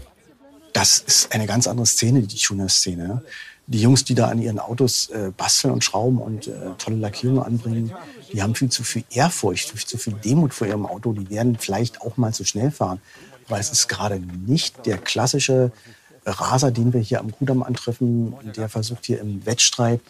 Das 0.74 0.98
ist 0.98 1.32
eine 1.32 1.46
ganz 1.46 1.66
andere 1.66 1.86
Szene, 1.86 2.20
die 2.22 2.36
Tuner-Szene 2.36 3.22
die 3.68 3.82
Jungs, 3.82 4.02
die 4.02 4.14
da 4.14 4.28
an 4.28 4.40
ihren 4.40 4.58
Autos 4.58 5.10
äh, 5.10 5.30
basteln 5.36 5.74
und 5.74 5.84
schrauben 5.84 6.18
und 6.18 6.46
äh, 6.46 6.70
tolle 6.78 6.96
Lackierungen 6.96 7.42
anbringen, 7.42 7.92
die 8.32 8.42
haben 8.42 8.54
viel 8.54 8.70
zu 8.70 8.82
viel 8.82 9.04
Ehrfurcht, 9.10 9.70
viel 9.70 9.86
zu 9.86 9.98
viel 9.98 10.14
Demut 10.14 10.54
vor 10.54 10.66
ihrem 10.66 10.86
Auto. 10.86 11.12
Die 11.12 11.28
werden 11.28 11.58
vielleicht 11.58 12.00
auch 12.00 12.16
mal 12.16 12.32
zu 12.32 12.44
schnell 12.44 12.70
fahren. 12.70 13.00
Weil 13.46 13.60
es 13.60 13.70
ist 13.70 13.88
gerade 13.88 14.20
nicht 14.46 14.86
der 14.86 14.96
klassische 14.96 15.70
Raser, 16.24 16.70
den 16.70 16.94
wir 16.94 17.00
hier 17.00 17.20
am 17.20 17.30
Kudamm 17.30 17.62
antreffen, 17.62 18.34
der 18.56 18.70
versucht 18.70 19.04
hier 19.04 19.20
im 19.20 19.44
Wettstreit 19.44 20.00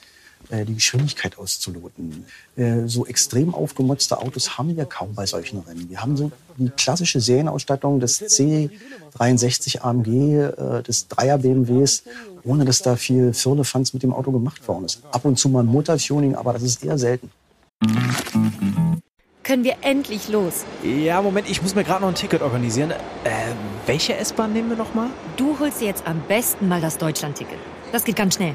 äh, 0.50 0.64
die 0.64 0.74
Geschwindigkeit 0.74 1.38
auszuloten. 1.38 2.24
Äh, 2.56 2.86
so 2.86 3.06
extrem 3.06 3.54
aufgemotzte 3.54 4.18
Autos 4.18 4.56
haben 4.56 4.76
wir 4.76 4.84
kaum 4.84 5.14
bei 5.14 5.26
solchen 5.26 5.60
Rennen. 5.60 5.88
Wir 5.88 6.00
haben 6.00 6.16
so 6.16 6.30
die 6.56 6.70
klassische 6.70 7.20
Serienausstattung 7.20 8.00
des 8.00 8.20
C63 8.20 9.80
AMG, 9.80 10.08
äh, 10.08 10.82
des 10.82 11.08
Dreier 11.08 11.38
BMWs, 11.38 12.04
ohne 12.44 12.64
dass 12.64 12.82
da 12.82 12.96
viel 12.96 13.32
Firlefanz 13.34 13.92
mit 13.92 14.02
dem 14.02 14.12
Auto 14.12 14.32
gemacht 14.32 14.66
worden 14.66 14.86
ist. 14.86 15.02
Ab 15.10 15.24
und 15.24 15.38
zu 15.38 15.48
mal 15.48 15.60
ein 15.62 15.66
Motortuning, 15.66 16.34
aber 16.34 16.52
das 16.54 16.62
ist 16.62 16.84
eher 16.84 16.98
selten. 16.98 17.30
Können 19.42 19.64
wir 19.64 19.76
endlich 19.80 20.28
los? 20.28 20.64
Ja, 20.82 21.22
Moment, 21.22 21.48
ich 21.48 21.62
muss 21.62 21.74
mir 21.74 21.84
gerade 21.84 22.02
noch 22.02 22.08
ein 22.08 22.14
Ticket 22.14 22.42
organisieren. 22.42 22.90
Äh, 22.90 22.96
welche 23.86 24.14
S-Bahn 24.14 24.52
nehmen 24.52 24.68
wir 24.68 24.76
nochmal? 24.76 25.08
Du 25.36 25.58
holst 25.58 25.80
dir 25.80 25.86
jetzt 25.86 26.06
am 26.06 26.20
besten 26.28 26.68
mal 26.68 26.80
das 26.80 26.98
Deutschland-Ticket. 26.98 27.58
Das 27.90 28.04
geht 28.04 28.16
ganz 28.16 28.34
schnell. 28.34 28.54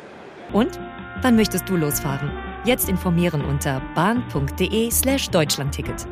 Und? 0.53 0.79
Wann 1.21 1.35
möchtest 1.35 1.69
du 1.69 1.75
losfahren? 1.75 2.31
Jetzt 2.65 2.89
informieren 2.89 3.43
unter 3.43 3.81
bahn.de 3.95 4.91
slash 4.91 5.29
Deutschlandticket. 5.29 6.07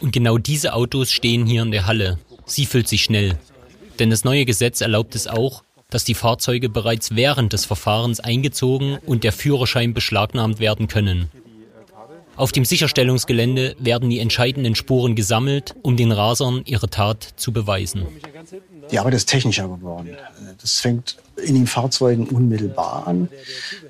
Und 0.00 0.12
genau 0.12 0.38
diese 0.38 0.74
Autos 0.74 1.10
stehen 1.10 1.46
hier 1.46 1.62
in 1.62 1.70
der 1.70 1.86
Halle. 1.86 2.18
Sie 2.46 2.66
füllt 2.66 2.88
sich 2.88 3.02
schnell. 3.02 3.38
Denn 3.98 4.10
das 4.10 4.24
neue 4.24 4.44
Gesetz 4.44 4.80
erlaubt 4.80 5.14
es 5.14 5.26
auch, 5.26 5.62
dass 5.90 6.04
die 6.04 6.14
Fahrzeuge 6.14 6.68
bereits 6.68 7.16
während 7.16 7.52
des 7.52 7.64
Verfahrens 7.64 8.20
eingezogen 8.20 8.98
und 9.04 9.24
der 9.24 9.32
Führerschein 9.32 9.94
beschlagnahmt 9.94 10.60
werden 10.60 10.86
können. 10.86 11.30
Auf 12.38 12.52
dem 12.52 12.64
Sicherstellungsgelände 12.64 13.74
werden 13.80 14.08
die 14.10 14.20
entscheidenden 14.20 14.76
Spuren 14.76 15.16
gesammelt, 15.16 15.74
um 15.82 15.96
den 15.96 16.12
Rasern 16.12 16.62
ihre 16.66 16.88
Tat 16.88 17.34
zu 17.34 17.52
beweisen. 17.52 18.06
Die 18.92 18.98
Arbeit 19.00 19.14
ist 19.14 19.26
technischer 19.26 19.66
geworden. 19.66 20.16
Das 20.60 20.78
fängt 20.78 21.16
in 21.44 21.56
den 21.56 21.66
Fahrzeugen 21.66 22.28
unmittelbar 22.28 23.08
an. 23.08 23.28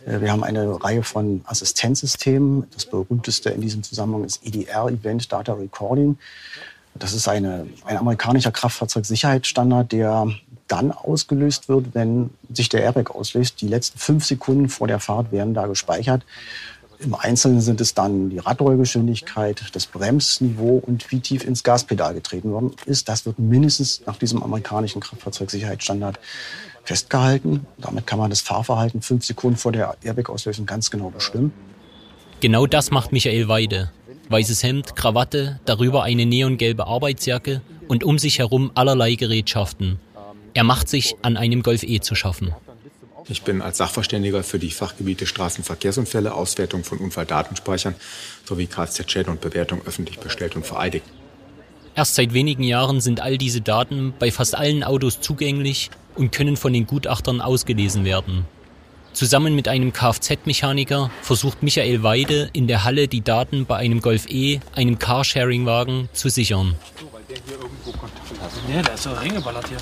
Wir 0.07 0.33
haben 0.33 0.45
eine 0.45 0.83
Reihe 0.83 1.02
von 1.02 1.43
Assistenzsystemen. 1.45 2.64
Das 2.73 2.87
berühmteste 2.87 3.50
in 3.50 3.61
diesem 3.61 3.83
Zusammenhang 3.83 4.25
ist 4.25 4.45
EDR, 4.47 4.88
Event 4.88 5.31
Data 5.31 5.52
Recording. 5.52 6.17
Das 6.95 7.12
ist 7.12 7.28
eine, 7.28 7.67
ein 7.85 7.99
amerikanischer 7.99 8.50
Kraftfahrzeugsicherheitsstandard, 8.50 9.93
der 9.93 10.26
dann 10.69 10.90
ausgelöst 10.90 11.69
wird, 11.69 11.95
wenn 11.95 12.31
sich 12.52 12.71
der 12.71 12.83
Airbag 12.83 13.11
auslöst. 13.14 13.61
Die 13.61 13.69
letzten 13.69 13.99
fünf 13.99 14.25
Sekunden 14.25 14.71
vor 14.71 14.88
der 14.88 15.00
Fahrt 15.00 15.33
werden 15.33 15.52
da 15.52 15.67
gespeichert. 15.67 16.23
Im 17.00 17.14
Einzelnen 17.14 17.61
sind 17.61 17.81
es 17.81 17.95
dann 17.95 18.28
die 18.28 18.38
Radrollgeschwindigkeit, 18.38 19.62
das 19.73 19.87
Bremsniveau 19.87 20.83
und 20.85 21.11
wie 21.12 21.21
tief 21.21 21.45
ins 21.45 21.62
Gaspedal 21.62 22.12
getreten 22.12 22.50
worden 22.50 22.73
ist. 22.87 23.09
Das 23.09 23.25
wird 23.25 23.38
mindestens 23.38 24.02
nach 24.05 24.17
diesem 24.17 24.43
amerikanischen 24.43 25.00
Kraftfahrzeugsicherheitsstandard 25.00 26.19
festgehalten. 26.83 27.67
Damit 27.78 28.07
kann 28.07 28.19
man 28.19 28.31
das 28.31 28.40
Fahrverhalten 28.40 29.00
fünf 29.00 29.25
Sekunden 29.25 29.57
vor 29.57 29.71
der 29.71 29.97
Airbag-Auslösung 30.02 30.67
ganz 30.67 30.90
genau 30.90 31.11
bestimmen. 31.11 31.52
Genau 32.40 32.67
das 32.67 32.90
macht 32.90 33.12
Michael 33.12 33.47
Weide. 33.47 33.93
Weißes 34.28 34.62
Hemd, 34.64 34.97
Krawatte, 34.97 35.61
darüber 35.67 36.02
eine 36.02 36.26
neongelbe 36.26 36.87
Arbeitsjacke 36.87 37.62
und 37.87 38.02
um 38.02 38.19
sich 38.19 38.40
herum 38.40 38.73
allerlei 38.75 39.14
Gerätschaften. 39.14 40.00
Er 40.55 40.64
macht 40.64 40.88
sich 40.88 41.14
an 41.23 41.37
einem 41.37 41.62
Golf 41.62 41.85
E 41.85 42.00
zu 42.00 42.17
schaffen. 42.17 42.55
Ich 43.30 43.42
bin 43.42 43.61
als 43.61 43.76
Sachverständiger 43.76 44.42
für 44.42 44.58
die 44.58 44.70
Fachgebiete 44.70 45.26
Straßenverkehrsunfälle, 45.26 46.32
Auswertung 46.32 46.82
von 46.82 46.99
Unfalldatenspeichern 46.99 47.94
sowie 48.44 48.66
Kfz-Schäden 48.66 49.30
und 49.30 49.42
Bewertung 49.42 49.82
öffentlich 49.85 50.18
bestellt 50.18 50.56
und 50.56 50.64
vereidigt. 50.64 51.04
Erst 51.94 52.14
seit 52.14 52.32
wenigen 52.32 52.62
Jahren 52.62 53.00
sind 53.00 53.20
all 53.20 53.37
diese 53.37 53.61
Daten 53.61 54.14
bei 54.18 54.30
fast 54.30 54.54
allen 54.54 54.82
Autos 54.82 55.20
zugänglich 55.20 55.90
und 56.14 56.32
können 56.32 56.56
von 56.56 56.73
den 56.73 56.87
Gutachtern 56.87 57.40
ausgelesen 57.40 58.04
werden. 58.04 58.47
Zusammen 59.12 59.54
mit 59.54 59.68
einem 59.68 59.92
Kfz-Mechaniker 59.92 61.11
versucht 61.23 61.62
Michael 61.62 62.02
Weide 62.02 62.50
in 62.52 62.66
der 62.66 62.85
Halle 62.85 63.08
die 63.08 63.20
Daten 63.20 63.66
bei 63.66 63.76
einem 63.76 64.00
Golf 64.00 64.26
E, 64.30 64.61
einem 64.75 64.99
Carsharing-Wagen, 64.99 66.08
zu 66.12 66.28
sichern. 66.28 66.76
Ja, 68.73 68.83
der 68.83 68.95
ist 68.95 69.02
so 69.02 69.12
reingeballert 69.12 69.69
hier. 69.69 69.78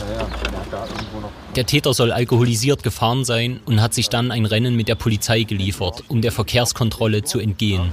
Der 1.55 1.67
Täter 1.67 1.95
soll 1.95 2.13
alkoholisiert 2.13 2.83
gefahren 2.83 3.25
sein 3.25 3.61
und 3.65 3.81
hat 3.81 3.95
sich 3.95 4.09
dann 4.09 4.31
ein 4.31 4.47
Rennen 4.47 4.77
mit 4.77 4.89
der 4.89 4.95
Polizei 4.95 5.43
geliefert, 5.43 6.05
um 6.09 6.23
der 6.23 6.33
Verkehrskontrolle 6.33 7.23
zu 7.23 7.39
entgehen. 7.39 7.93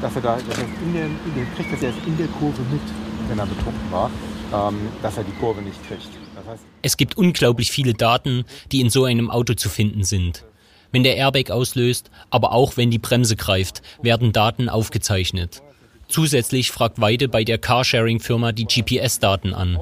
Dass 0.00 0.16
er 0.16 0.22
da, 0.22 0.36
dass 0.36 0.58
er 0.58 0.64
in 0.64 0.92
der, 0.92 1.06
in 1.06 1.34
der, 1.36 1.44
kriegt 1.56 1.72
das 1.72 1.82
erst 1.82 1.98
in 2.06 2.16
der 2.16 2.26
Kurve 2.26 2.62
mit, 2.70 2.80
wenn 3.28 3.38
er 3.38 3.46
betrunken 3.46 3.90
war, 3.90 4.10
ähm, 4.52 4.88
dass 5.02 5.16
er 5.16 5.24
die 5.24 5.32
Kurve 5.32 5.62
nicht 5.62 5.78
kriegt. 5.86 6.08
Das 6.34 6.46
heißt, 6.46 6.62
es 6.82 6.96
gibt 6.96 7.16
unglaublich 7.16 7.70
viele 7.70 7.94
Daten, 7.94 8.44
die 8.72 8.80
in 8.80 8.90
so 8.90 9.04
einem 9.04 9.30
Auto 9.30 9.54
zu 9.54 9.68
finden 9.68 10.04
sind. 10.04 10.44
Wenn 10.92 11.02
der 11.02 11.16
Airbag 11.16 11.50
auslöst, 11.50 12.10
aber 12.30 12.52
auch 12.52 12.76
wenn 12.76 12.90
die 12.90 12.98
Bremse 12.98 13.36
greift, 13.36 13.82
werden 14.02 14.32
Daten 14.32 14.68
aufgezeichnet. 14.68 15.62
Zusätzlich 16.08 16.70
fragt 16.70 17.00
Weide 17.00 17.28
bei 17.28 17.44
der 17.44 17.58
Carsharing-Firma 17.58 18.52
die 18.52 18.66
GPS-Daten 18.66 19.54
an. 19.54 19.80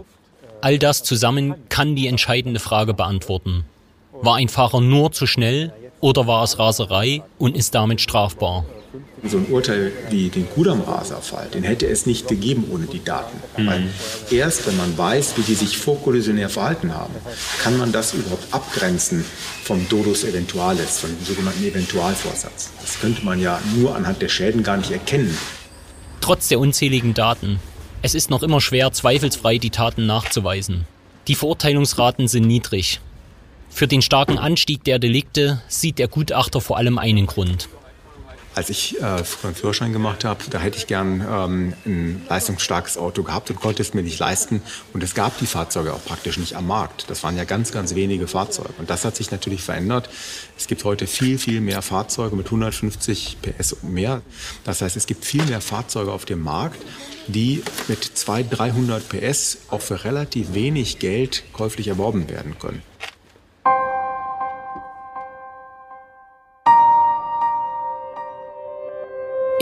All 0.62 0.78
das 0.78 1.02
zusammen 1.02 1.56
kann 1.68 1.96
die 1.96 2.06
entscheidende 2.06 2.60
Frage 2.60 2.94
beantworten. 2.94 3.64
War 4.12 4.36
ein 4.36 4.48
Fahrer 4.48 4.80
nur 4.80 5.10
zu 5.10 5.26
schnell 5.26 5.72
oder 5.98 6.28
war 6.28 6.44
es 6.44 6.56
Raserei 6.56 7.22
und 7.36 7.56
ist 7.56 7.74
damit 7.74 8.00
strafbar? 8.00 8.64
So 9.24 9.38
ein 9.38 9.46
Urteil 9.46 9.90
wie 10.10 10.28
den 10.28 10.48
Kudam-Raser-Fall, 10.48 11.48
den 11.52 11.64
hätte 11.64 11.88
es 11.88 12.06
nicht 12.06 12.28
gegeben 12.28 12.66
ohne 12.72 12.86
die 12.86 13.02
Daten. 13.02 13.36
Mhm. 13.56 13.66
Weil 13.66 13.82
erst 14.30 14.64
wenn 14.68 14.76
man 14.76 14.96
weiß, 14.96 15.36
wie 15.36 15.42
die 15.42 15.54
sich 15.54 15.78
vorkollisionär 15.78 16.48
verhalten 16.48 16.94
haben, 16.94 17.14
kann 17.60 17.76
man 17.76 17.90
das 17.90 18.14
überhaupt 18.14 18.46
abgrenzen 18.52 19.24
vom 19.64 19.88
Dodus 19.88 20.22
Eventualis, 20.22 21.00
von 21.00 21.10
dem 21.10 21.24
sogenannten 21.24 21.64
Eventualvorsatz. 21.64 22.70
Das 22.80 23.00
könnte 23.00 23.24
man 23.24 23.40
ja 23.40 23.60
nur 23.74 23.96
anhand 23.96 24.22
der 24.22 24.28
Schäden 24.28 24.62
gar 24.62 24.76
nicht 24.76 24.92
erkennen. 24.92 25.36
Trotz 26.20 26.46
der 26.46 26.60
unzähligen 26.60 27.14
Daten 27.14 27.58
es 28.02 28.14
ist 28.14 28.30
noch 28.30 28.42
immer 28.42 28.60
schwer, 28.60 28.92
zweifelsfrei 28.92 29.58
die 29.58 29.70
Taten 29.70 30.06
nachzuweisen. 30.06 30.86
Die 31.28 31.36
Verurteilungsraten 31.36 32.26
sind 32.26 32.46
niedrig. 32.46 33.00
Für 33.70 33.86
den 33.86 34.02
starken 34.02 34.38
Anstieg 34.38 34.82
der 34.84 34.98
Delikte 34.98 35.62
sieht 35.68 35.98
der 35.98 36.08
Gutachter 36.08 36.60
vor 36.60 36.76
allem 36.76 36.98
einen 36.98 37.26
Grund. 37.26 37.68
Als 38.54 38.68
ich 38.70 39.00
äh, 39.00 39.24
früher 39.24 39.48
einen 39.48 39.54
Führerschein 39.54 39.92
gemacht 39.92 40.24
habe, 40.24 40.44
da 40.50 40.58
hätte 40.58 40.76
ich 40.78 40.86
gern 40.86 41.26
ähm, 41.28 41.72
ein 41.86 42.22
leistungsstarkes 42.28 42.98
Auto 42.98 43.22
gehabt 43.22 43.50
und 43.50 43.60
konnte 43.60 43.82
es 43.82 43.94
mir 43.94 44.02
nicht 44.02 44.18
leisten. 44.18 44.62
Und 44.92 45.02
es 45.02 45.14
gab 45.14 45.38
die 45.38 45.46
Fahrzeuge 45.46 45.92
auch 45.94 46.04
praktisch 46.04 46.36
nicht 46.36 46.54
am 46.56 46.66
Markt. 46.66 47.08
Das 47.08 47.22
waren 47.22 47.36
ja 47.36 47.44
ganz, 47.44 47.72
ganz 47.72 47.94
wenige 47.94 48.26
Fahrzeuge. 48.26 48.74
Und 48.78 48.90
das 48.90 49.04
hat 49.04 49.16
sich 49.16 49.30
natürlich 49.30 49.62
verändert. 49.62 50.08
Es 50.58 50.66
gibt 50.66 50.84
heute 50.84 51.06
viel, 51.06 51.38
viel 51.38 51.60
mehr 51.60 51.82
Fahrzeuge 51.82 52.36
mit 52.36 52.46
150 52.46 53.38
PS 53.40 53.72
und 53.74 53.92
mehr. 53.92 54.22
Das 54.64 54.82
heißt, 54.82 54.96
es 54.96 55.06
gibt 55.06 55.24
viel 55.24 55.44
mehr 55.44 55.60
Fahrzeuge 55.60 56.12
auf 56.12 56.24
dem 56.24 56.42
Markt, 56.42 56.82
die 57.28 57.62
mit 57.88 58.04
200, 58.04 58.58
300 58.58 59.08
PS 59.08 59.58
auch 59.70 59.80
für 59.80 60.04
relativ 60.04 60.54
wenig 60.54 60.98
Geld 60.98 61.44
käuflich 61.52 61.88
erworben 61.88 62.28
werden 62.28 62.58
können. 62.58 62.82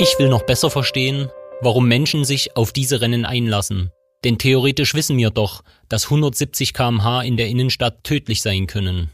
Ich 0.02 0.18
will 0.18 0.30
noch 0.30 0.44
besser 0.44 0.70
verstehen, 0.70 1.28
warum 1.60 1.86
Menschen 1.86 2.24
sich 2.24 2.56
auf 2.56 2.72
diese 2.72 3.02
Rennen 3.02 3.26
einlassen. 3.26 3.90
Denn 4.24 4.38
theoretisch 4.38 4.94
wissen 4.94 5.18
wir 5.18 5.28
doch, 5.28 5.62
dass 5.90 6.04
170 6.04 6.72
kmh 6.72 7.20
in 7.20 7.36
der 7.36 7.48
Innenstadt 7.48 8.02
tödlich 8.02 8.40
sein 8.40 8.66
können. 8.66 9.10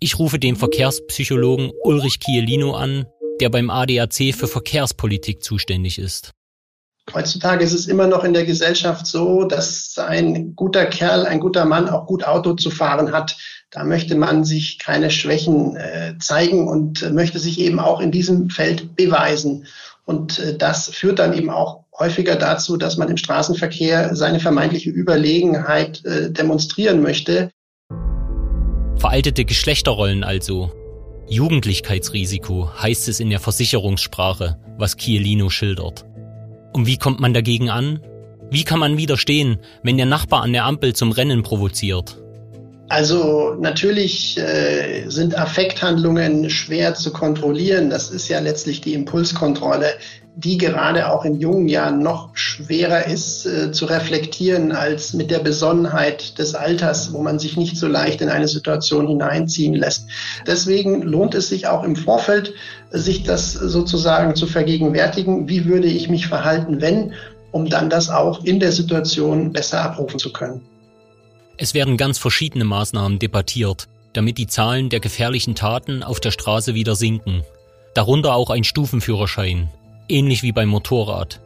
Ich 0.00 0.18
rufe 0.18 0.38
den 0.38 0.56
Verkehrspsychologen 0.56 1.72
Ulrich 1.82 2.20
Chiellino 2.20 2.74
an, 2.74 3.04
der 3.42 3.50
beim 3.50 3.68
ADAC 3.68 4.34
für 4.34 4.48
Verkehrspolitik 4.48 5.42
zuständig 5.42 5.98
ist. 5.98 6.30
Heutzutage 7.12 7.62
ist 7.62 7.74
es 7.74 7.86
immer 7.86 8.06
noch 8.06 8.24
in 8.24 8.32
der 8.32 8.46
Gesellschaft 8.46 9.06
so, 9.06 9.44
dass 9.44 9.98
ein 9.98 10.56
guter 10.56 10.86
Kerl, 10.86 11.26
ein 11.26 11.40
guter 11.40 11.66
Mann 11.66 11.90
auch 11.90 12.06
gut 12.06 12.24
Auto 12.24 12.54
zu 12.54 12.70
fahren 12.70 13.12
hat. 13.12 13.36
Da 13.70 13.84
möchte 13.84 14.14
man 14.14 14.44
sich 14.44 14.78
keine 14.78 15.10
Schwächen 15.10 15.76
äh, 15.76 16.14
zeigen 16.18 16.66
und 16.66 17.12
möchte 17.12 17.38
sich 17.38 17.60
eben 17.60 17.78
auch 17.78 18.00
in 18.00 18.10
diesem 18.10 18.48
Feld 18.48 18.96
beweisen. 18.96 19.66
Und 20.08 20.38
äh, 20.38 20.56
das 20.56 20.88
führt 20.88 21.18
dann 21.18 21.34
eben 21.34 21.50
auch 21.50 21.84
häufiger 21.98 22.36
dazu, 22.36 22.78
dass 22.78 22.96
man 22.96 23.10
im 23.10 23.18
Straßenverkehr 23.18 24.16
seine 24.16 24.40
vermeintliche 24.40 24.88
Überlegenheit 24.88 26.02
äh, 26.06 26.30
demonstrieren 26.30 27.02
möchte. 27.02 27.50
Veraltete 28.96 29.44
Geschlechterrollen 29.44 30.24
also. 30.24 30.72
Jugendlichkeitsrisiko 31.28 32.70
heißt 32.82 33.08
es 33.08 33.20
in 33.20 33.28
der 33.28 33.38
Versicherungssprache, 33.38 34.56
was 34.78 34.96
Chiellino 34.96 35.50
schildert. 35.50 36.06
Und 36.72 36.86
wie 36.86 36.96
kommt 36.96 37.20
man 37.20 37.34
dagegen 37.34 37.68
an? 37.68 38.00
Wie 38.50 38.64
kann 38.64 38.78
man 38.78 38.96
widerstehen, 38.96 39.58
wenn 39.82 39.98
der 39.98 40.06
Nachbar 40.06 40.40
an 40.40 40.54
der 40.54 40.64
Ampel 40.64 40.94
zum 40.94 41.12
Rennen 41.12 41.42
provoziert? 41.42 42.18
Also 42.88 43.54
natürlich 43.60 44.38
äh, 44.38 45.08
sind 45.08 45.38
Affekthandlungen 45.38 46.48
schwer 46.48 46.94
zu 46.94 47.12
kontrollieren. 47.12 47.90
Das 47.90 48.10
ist 48.10 48.28
ja 48.28 48.38
letztlich 48.38 48.80
die 48.80 48.94
Impulskontrolle, 48.94 49.88
die 50.36 50.56
gerade 50.56 51.10
auch 51.10 51.26
in 51.26 51.38
jungen 51.38 51.68
Jahren 51.68 52.02
noch 52.02 52.34
schwerer 52.34 53.06
ist 53.06 53.44
äh, 53.44 53.72
zu 53.72 53.84
reflektieren 53.84 54.72
als 54.72 55.12
mit 55.12 55.30
der 55.30 55.40
Besonnenheit 55.40 56.38
des 56.38 56.54
Alters, 56.54 57.12
wo 57.12 57.20
man 57.20 57.38
sich 57.38 57.58
nicht 57.58 57.76
so 57.76 57.88
leicht 57.88 58.22
in 58.22 58.30
eine 58.30 58.48
Situation 58.48 59.06
hineinziehen 59.06 59.74
lässt. 59.74 60.06
Deswegen 60.46 61.02
lohnt 61.02 61.34
es 61.34 61.50
sich 61.50 61.66
auch 61.66 61.84
im 61.84 61.94
Vorfeld, 61.94 62.54
sich 62.90 63.22
das 63.22 63.52
sozusagen 63.52 64.34
zu 64.34 64.46
vergegenwärtigen. 64.46 65.46
Wie 65.46 65.66
würde 65.66 65.88
ich 65.88 66.08
mich 66.08 66.26
verhalten, 66.26 66.80
wenn, 66.80 67.12
um 67.50 67.68
dann 67.68 67.90
das 67.90 68.08
auch 68.08 68.44
in 68.44 68.60
der 68.60 68.72
Situation 68.72 69.52
besser 69.52 69.82
abrufen 69.82 70.18
zu 70.18 70.32
können. 70.32 70.62
Es 71.58 71.74
werden 71.74 71.96
ganz 71.96 72.18
verschiedene 72.18 72.64
Maßnahmen 72.64 73.18
debattiert, 73.18 73.88
damit 74.12 74.38
die 74.38 74.46
Zahlen 74.46 74.90
der 74.90 75.00
gefährlichen 75.00 75.56
Taten 75.56 76.04
auf 76.04 76.20
der 76.20 76.30
Straße 76.30 76.74
wieder 76.74 76.94
sinken. 76.94 77.42
Darunter 77.94 78.34
auch 78.34 78.50
ein 78.50 78.62
Stufenführerschein, 78.62 79.68
ähnlich 80.08 80.44
wie 80.44 80.52
beim 80.52 80.68
Motorrad. 80.68 81.40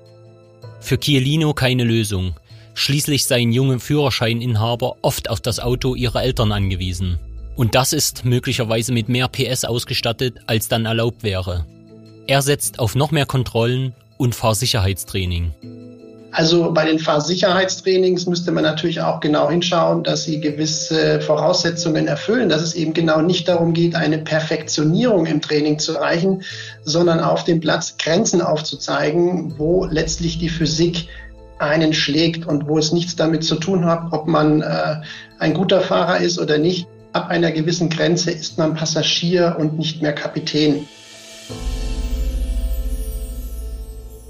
Für 0.81 0.99
Chiellino 0.99 1.55
keine 1.55 1.85
Lösung. 1.85 2.35
Schließlich 2.75 3.25
seien 3.25 3.53
junge 3.53 3.81
Führerscheininhaber 3.81 4.97
oft 5.01 5.31
auf 5.31 5.41
das 5.41 5.61
Auto 5.61 5.95
ihrer 5.95 6.23
Eltern 6.23 6.53
angewiesen. 6.53 7.19
Und 7.57 7.75
das 7.75 7.95
ist 7.95 8.25
möglicherweise 8.25 8.93
mit 8.93 9.09
mehr 9.09 9.29
PS 9.29 9.65
ausgestattet, 9.65 10.41
als 10.47 10.69
dann 10.69 10.85
erlaubt 10.85 11.23
wäre. 11.23 11.67
Er 12.27 12.43
setzt 12.43 12.79
auf 12.79 12.95
noch 12.95 13.13
mehr 13.13 13.27
Kontrollen 13.27 13.95
und 14.19 14.35
Fahrsicherheitstraining. 14.35 15.53
Also 16.33 16.73
bei 16.73 16.87
den 16.87 16.99
Fahrsicherheitstrainings 16.99 18.25
müsste 18.25 18.53
man 18.53 18.65
natürlich 18.65 19.03
auch 19.03 19.21
genau 19.21 19.51
hinschauen, 19.51 20.03
dass 20.03 20.25
sie 20.25 20.41
gewisse 20.41 21.21
Voraussetzungen 21.21 22.09
erfüllen, 22.09 22.49
dass 22.49 22.63
es 22.63 22.75
eben 22.75 22.95
genau 22.95 23.21
nicht 23.21 23.49
darum 23.49 23.75
geht, 23.75 23.95
eine 23.95 24.17
Perfektionierung 24.17 25.27
im 25.27 25.43
Training 25.43 25.79
zu 25.79 25.95
erreichen, 25.95 26.43
sondern 26.85 27.21
auf 27.21 27.45
dem 27.45 27.61
Platz 27.61 27.99
Grenzen 27.99 28.41
aufzuzeigen, 28.41 29.59
wo 29.59 29.85
letztlich 29.85 30.39
die 30.39 30.49
Physik 30.49 31.07
einen 31.59 31.93
schlägt 31.93 32.47
und 32.47 32.67
wo 32.67 32.79
es 32.79 32.93
nichts 32.93 33.15
damit 33.15 33.45
zu 33.45 33.57
tun 33.57 33.85
hat, 33.85 34.11
ob 34.13 34.27
man 34.27 34.63
äh, 34.63 34.97
ein 35.39 35.53
guter 35.53 35.83
Fahrer 35.83 36.21
ist 36.21 36.39
oder 36.39 36.57
nicht. 36.57 36.87
Ab 37.13 37.29
einer 37.29 37.53
gewissen 37.53 37.91
Grenze 37.91 38.31
ist 38.31 38.57
man 38.57 38.73
Passagier 38.75 39.57
und 39.59 39.79
nicht 39.79 40.01
mehr 40.01 40.15
Kapitän. 40.15 40.89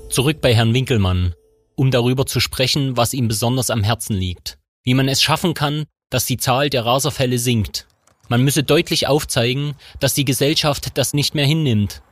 Zurück 0.08 0.38
bei 0.40 0.52
Herrn 0.52 0.74
Winkelmann 0.74 1.34
um 1.76 1.90
darüber 1.90 2.26
zu 2.26 2.40
sprechen, 2.40 2.96
was 2.96 3.14
ihm 3.14 3.28
besonders 3.28 3.70
am 3.70 3.82
Herzen 3.82 4.14
liegt. 4.14 4.58
Wie 4.84 4.94
man 4.94 5.08
es 5.08 5.22
schaffen 5.22 5.54
kann, 5.54 5.86
dass 6.10 6.26
die 6.26 6.36
Zahl 6.36 6.70
der 6.70 6.84
Raserfälle 6.84 7.38
sinkt. 7.38 7.86
Man 8.28 8.42
müsse 8.42 8.62
deutlich 8.62 9.06
aufzeigen, 9.06 9.74
dass 10.00 10.14
die 10.14 10.24
Gesellschaft 10.24 10.96
das 10.96 11.14
nicht 11.14 11.34
mehr 11.34 11.46
hinnimmt. 11.46 12.02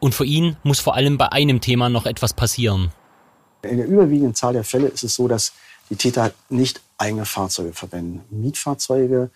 Und 0.00 0.14
für 0.14 0.24
ihn 0.24 0.56
muss 0.62 0.80
vor 0.80 0.94
allem 0.94 1.16
bei 1.18 1.32
einem 1.32 1.60
Thema 1.60 1.88
noch 1.88 2.06
etwas 2.06 2.34
passieren. 2.34 2.92
In 3.62 3.78
der 3.78 3.86
überwiegenden 3.86 4.34
Zahl 4.34 4.52
der 4.52 4.64
Fälle 4.64 4.88
ist 4.88 5.04
es 5.04 5.14
so, 5.14 5.28
dass 5.28 5.52
die 5.90 5.96
Täter 5.96 6.32
nicht 6.48 6.80
eigene 6.98 7.24
Fahrzeuge 7.24 7.72
verwenden. 7.72 8.24
Mietfahrzeuge, 8.30 9.30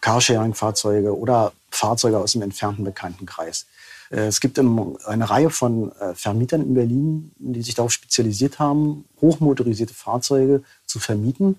Carsharing-Fahrzeuge 0.00 1.16
oder 1.16 1.52
Fahrzeuge 1.70 2.18
aus 2.18 2.32
dem 2.32 2.42
entfernten 2.42 2.84
Bekanntenkreis. 2.84 3.66
Äh, 4.12 4.26
es 4.26 4.40
gibt 4.40 4.58
eine 4.58 5.30
Reihe 5.30 5.50
von 5.50 5.90
äh, 5.92 6.14
Vermietern 6.14 6.62
in 6.62 6.74
Berlin, 6.74 7.32
die 7.38 7.62
sich 7.62 7.74
darauf 7.74 7.92
spezialisiert 7.92 8.58
haben, 8.58 9.04
hochmotorisierte 9.20 9.94
Fahrzeuge 9.94 10.62
zu 10.86 11.00
vermieten, 11.00 11.56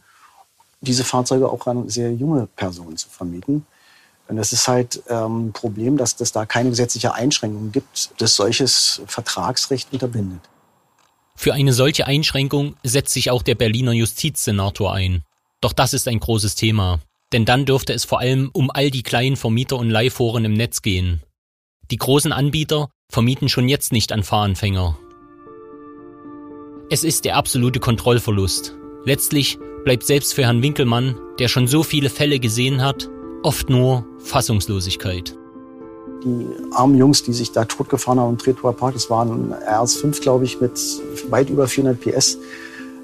diese 0.81 1.03
Fahrzeuge 1.03 1.49
auch 1.49 1.65
an 1.67 1.89
sehr 1.89 2.13
junge 2.13 2.47
Personen 2.55 2.97
zu 2.97 3.09
vermieten. 3.09 3.65
Und 4.27 4.37
das 4.37 4.53
ist 4.53 4.67
halt 4.67 5.03
ähm, 5.09 5.47
ein 5.47 5.53
Problem, 5.53 5.97
dass 5.97 6.19
es 6.19 6.31
da 6.31 6.45
keine 6.45 6.69
gesetzliche 6.69 7.13
Einschränkung 7.13 7.71
gibt, 7.71 8.11
das 8.19 8.35
solches 8.35 9.01
Vertragsrecht 9.07 9.91
unterbindet. 9.91 10.39
Für 11.35 11.53
eine 11.53 11.73
solche 11.73 12.07
Einschränkung 12.07 12.75
setzt 12.83 13.13
sich 13.13 13.31
auch 13.31 13.41
der 13.41 13.55
Berliner 13.55 13.91
Justizsenator 13.91 14.93
ein. 14.93 15.23
Doch 15.61 15.73
das 15.73 15.93
ist 15.93 16.07
ein 16.07 16.19
großes 16.19 16.55
Thema. 16.55 16.99
Denn 17.33 17.45
dann 17.45 17.65
dürfte 17.65 17.93
es 17.93 18.05
vor 18.05 18.19
allem 18.19 18.49
um 18.53 18.69
all 18.69 18.91
die 18.91 19.03
kleinen 19.03 19.35
Vermieter 19.35 19.77
und 19.77 19.89
Leihforen 19.89 20.45
im 20.45 20.53
Netz 20.53 20.81
gehen. 20.83 21.23
Die 21.91 21.97
großen 21.97 22.31
Anbieter 22.31 22.89
vermieten 23.09 23.49
schon 23.49 23.67
jetzt 23.67 23.91
nicht 23.91 24.11
an 24.13 24.23
Fahranfänger. 24.23 24.97
Es 26.89 27.03
ist 27.03 27.25
der 27.25 27.35
absolute 27.35 27.79
Kontrollverlust. 27.79 28.75
Letztlich 29.03 29.59
bleibt 29.83 30.03
selbst 30.03 30.33
für 30.33 30.43
Herrn 30.43 30.63
Winkelmann, 30.63 31.19
der 31.39 31.49
schon 31.49 31.67
so 31.67 31.83
viele 31.83 32.09
Fälle 32.09 32.39
gesehen 32.39 32.81
hat, 32.81 33.09
oft 33.43 33.69
nur 33.69 34.05
Fassungslosigkeit. 34.19 35.37
Die 36.23 36.47
armen 36.71 36.97
Jungs, 36.97 37.23
die 37.23 37.33
sich 37.33 37.51
da 37.51 37.65
totgefahren 37.65 38.19
haben 38.19 38.31
im 38.31 38.37
Tretower 38.37 38.73
Park, 38.73 38.93
das 38.93 39.09
waren 39.09 39.53
RS5, 39.53 40.21
glaube 40.21 40.45
ich, 40.45 40.61
mit 40.61 40.79
weit 41.29 41.49
über 41.49 41.67
400 41.67 41.99
PS. 41.99 42.37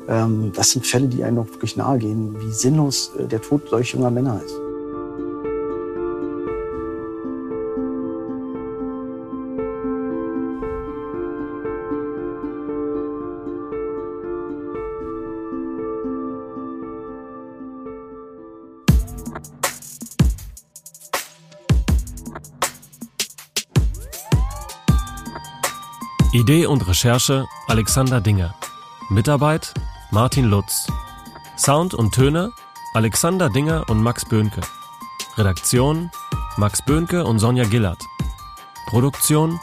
Ähm, 0.07 0.53
das 0.55 0.71
sind 0.71 0.87
Fälle, 0.87 1.07
die 1.07 1.23
einem 1.23 1.37
wirklich 1.37 1.75
nahe 1.75 1.99
gehen, 1.99 2.33
wie 2.39 2.51
sinnlos 2.51 3.11
äh, 3.19 3.27
der 3.27 3.41
Tod 3.41 3.67
solch 3.69 3.91
junger 3.93 4.09
Männer 4.09 4.41
ist. 4.43 4.68
Idee 26.39 26.67
und 26.67 26.88
Recherche 26.88 27.49
Alexander 27.67 28.21
Dinger. 28.21 28.56
Mitarbeit 29.10 29.73
Martin 30.10 30.45
Lutz. 30.45 30.88
Sound 31.58 31.93
und 31.93 32.13
Töne 32.13 32.54
Alexander 32.93 33.49
Dinger 33.49 33.84
und 33.89 34.02
Max 34.02 34.23
Böhnke. 34.23 34.62
Redaktion 35.36 36.10
Max 36.56 36.82
Böhnke 36.82 37.25
und 37.25 37.39
Sonja 37.39 37.65
Gillert. 37.65 38.06
Produktion 38.88 39.60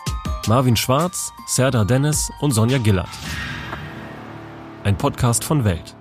Marvin 0.49 0.77
Schwarz, 0.77 1.33
Serda 1.47 1.87
Dennis 1.87 2.31
und 2.43 2.51
Sonja 2.51 2.77
Gillert. 2.77 3.09
Ein 4.85 4.99
Podcast 4.99 5.45
von 5.45 5.65
Welt. 5.65 5.97